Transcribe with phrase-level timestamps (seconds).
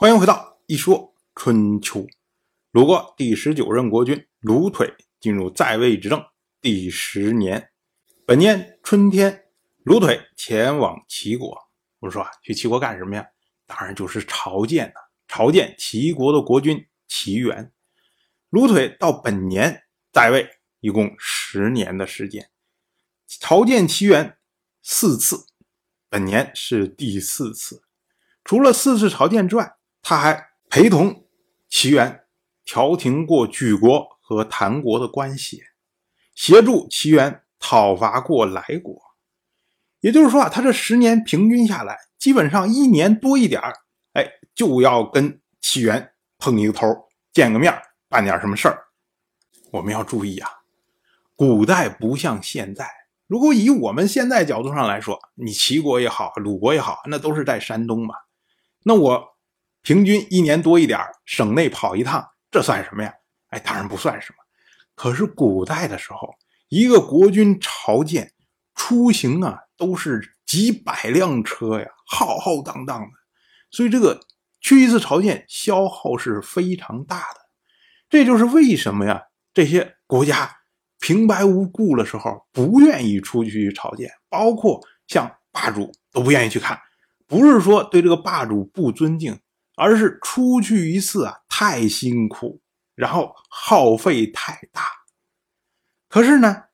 [0.00, 2.06] 欢迎回到一说春秋。
[2.70, 6.24] 鲁国第十九任国君鲁腿进入在位执政
[6.58, 7.70] 第十年，
[8.24, 9.44] 本年春天，
[9.82, 11.54] 鲁腿前往齐国。
[11.98, 13.26] 我说啊，去齐国干什么呀？
[13.66, 14.94] 当然就是朝见了，
[15.28, 17.70] 朝见齐国的国君齐元。
[18.48, 20.48] 鲁腿到本年在位
[20.80, 22.48] 一共十年的时间，
[23.38, 24.38] 朝见齐元
[24.82, 25.44] 四次，
[26.08, 27.82] 本年是第四次。
[28.42, 31.24] 除了四次朝见之外，他还陪同
[31.68, 32.24] 齐元
[32.64, 35.62] 调停过举国和谭国的关系，
[36.34, 39.00] 协助齐元讨伐过来国。
[40.00, 43.60] 也就是说啊，他这十年平均下来，基本上一年多一点
[44.14, 46.86] 哎，就要跟齐元碰一个头，
[47.32, 47.76] 见个面，
[48.08, 48.84] 办点什么事儿。
[49.72, 50.48] 我们要注意啊，
[51.36, 52.88] 古代不像现在。
[53.26, 58.14] 如果以我们现在角度上来说，你齐国也好，鲁国也好，那都是在山东嘛，
[58.84, 59.30] 那我。
[59.82, 63.12] 平均一年多一点省内跑一趟，这算什么呀？
[63.48, 64.36] 哎，当然不算什么。
[64.94, 66.34] 可是古代的时候，
[66.68, 68.32] 一个国君朝见
[68.74, 73.08] 出行啊，都是几百辆车呀，浩浩荡荡的。
[73.70, 74.20] 所以这个
[74.60, 77.40] 去一次朝见，消耗是非常大的。
[78.08, 79.22] 这就是为什么呀？
[79.54, 80.58] 这些国家
[81.00, 86.78] 平白无故的时候不愿意出去朝见，包括像霸主都不愿意去看。
[87.26, 89.40] 不是说对这个霸主不尊敬。
[89.80, 92.60] 而是出去一次啊，太辛苦，
[92.94, 94.82] 然后耗费太大。
[96.06, 96.64] 可是呢，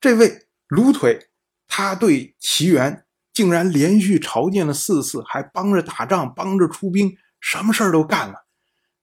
[0.00, 1.28] 这位卢腿，
[1.68, 3.04] 他对齐元
[3.34, 8.46] 竟然连续朝见了四次，还帮着打仗，帮着出兵，什么事儿都干了。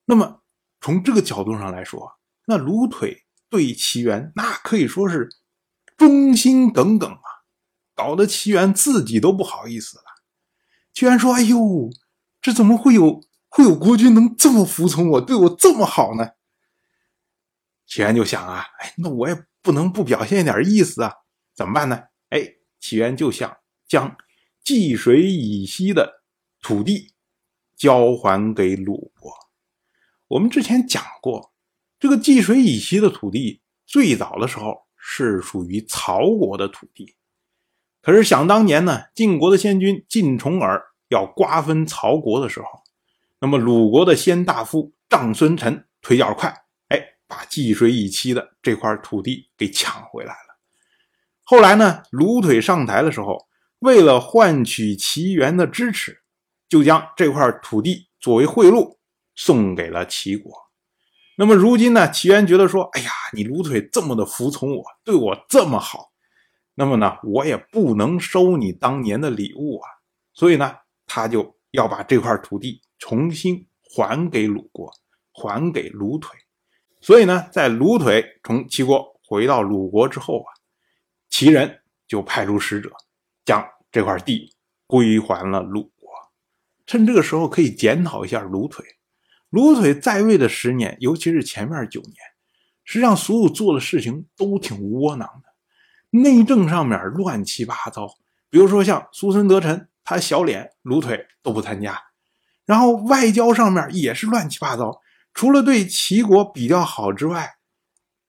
[0.06, 0.42] 那么
[0.82, 2.12] 从这个角度上来说，
[2.48, 5.30] 那卢腿对齐元那可以说是
[5.96, 7.46] 忠心耿耿啊，
[7.94, 10.06] 搞得齐元自己都不好意思了。
[10.92, 11.92] 居然说：“哎呦，
[12.42, 13.22] 这怎么会有？”
[13.56, 16.32] 会有国君能这么服从我，对我这么好呢？
[17.86, 21.14] 齐元就想啊，哎，那我也不能不表现一点意思啊，
[21.54, 22.06] 怎么办呢？
[22.30, 23.56] 哎，齐元就想
[23.88, 24.18] 将
[24.64, 26.24] 济水以西的
[26.64, 27.14] 土地
[27.76, 29.32] 交还给鲁国。
[30.30, 31.54] 我们之前讲过，
[32.00, 37.16] 这个济水以西的土地最早的时候是属于曹国的土地，
[38.02, 42.83] 可是想当年呢，晋国的先君晋重耳要瓜分曹国的时候。
[43.44, 46.48] 那么鲁国的先大夫长孙臣腿脚快，
[46.88, 50.58] 哎，把济水以西的这块土地给抢回来了。
[51.44, 53.38] 后来呢，鲁腿上台的时候，
[53.80, 56.22] 为了换取齐元的支持，
[56.70, 58.96] 就将这块土地作为贿赂
[59.36, 60.50] 送给了齐国。
[61.36, 66.14] 那么如今呢，齐元觉得说，哎呀，你鲁腿这么的服从我，对我这么好，
[66.76, 69.90] 那么呢，我也不能收你当年的礼物啊，
[70.34, 70.74] 所以呢，
[71.06, 72.80] 他就要把这块土地。
[73.06, 74.90] 重新还给鲁国，
[75.34, 76.40] 还给鲁腿。
[77.02, 80.48] 所以呢，在鲁腿从齐国回到鲁国之后啊，
[81.30, 82.90] 齐人就派出使者，
[83.44, 84.56] 将这块地
[84.88, 86.10] 归还了鲁国。
[86.88, 88.86] 趁这个时候，可以检讨一下鲁腿。
[89.50, 92.16] 鲁腿在位的十年，尤其是前面九年，
[92.86, 98.08] 实际上所有做的事情都挺窝囊的，内政上面乱七八糟。
[98.50, 102.02] 比如说像苏森得臣，他小脸，鲁腿都不参加。
[102.66, 105.02] 然后外交上面也是乱七八糟，
[105.34, 107.56] 除了对齐国比较好之外，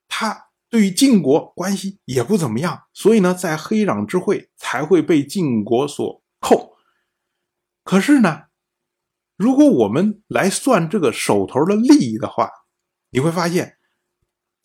[0.08, 6.76] 他对晋国关系也不怎么样，所以呢，在黑壤之会才会被晋国所扣。
[7.84, 8.46] 可是呢，
[9.36, 12.50] 如果我们来算这个手头的利益的话，
[13.10, 13.76] 你会发现，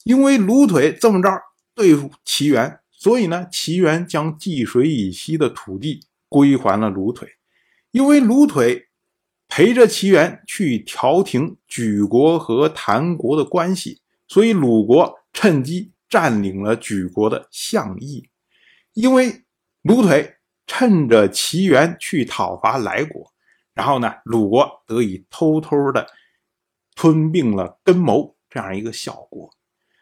[0.03, 1.29] 因为卢腿这么着
[1.75, 7.29] 对付齐元，所以呢，齐元将济水以西的土地归还了卢腿，
[7.91, 8.88] 因为卢腿。
[9.49, 18.29] 陪着齐元去调停举国和谭国的关系，所以鲁国趁机占领了举国的相邑。
[18.93, 19.43] 因为
[19.81, 20.35] 鲁腿
[20.67, 23.33] 趁着齐元去讨伐来国，
[23.73, 26.07] 然后呢，鲁国得以偷偷的
[26.95, 29.49] 吞并了根谋这样一个小国。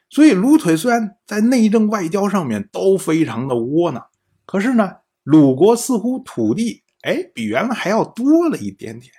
[0.10, 4.06] 所以鲁腿虽然在内政外交上面都非常的窝囊，
[4.46, 9.14] 可是呢，鲁国似乎土地哎比原来还要多了一点点。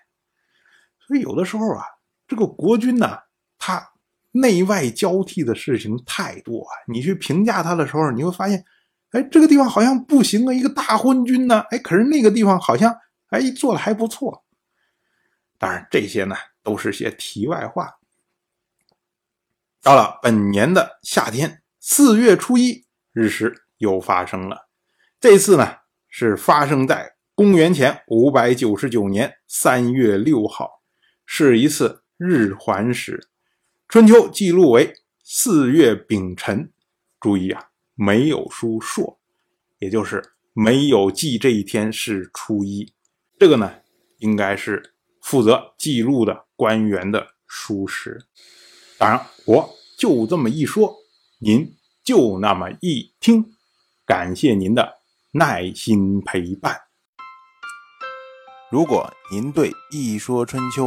[1.09, 1.83] 所以有的时候啊，
[2.27, 3.19] 这个国君呢，
[3.59, 3.83] 他
[4.31, 6.71] 内外交替的事情太多啊。
[6.87, 8.63] 你去评价他的时候，你会发现，
[9.13, 12.95] 哎，这个地方好像不行啊，一个大昏君呢，哎，可是那个地方好像
[13.31, 14.45] 哎做的还不错。
[15.57, 17.99] 当然，这些呢都是些题外话。
[19.81, 24.69] 到了本年的夏天，四月初一日食又发生了，
[25.19, 25.77] 这次呢
[26.07, 30.78] 是发生在公元前五百九十九年三月六号。
[31.31, 33.29] 是一次日环食。
[33.87, 36.73] 春秋记录为四月丙辰，
[37.21, 39.21] 注意啊，没有书朔，
[39.79, 42.95] 也就是没有记这一天是初一。
[43.39, 43.71] 这个呢，
[44.21, 48.25] 应该是负责记录的官员的书时。
[48.97, 50.97] 当然，我就这么一说，
[51.41, 53.53] 您就那么一听。
[54.07, 55.03] 感谢您的
[55.33, 56.75] 耐心陪伴。
[58.71, 60.87] 如果您对《一说春秋》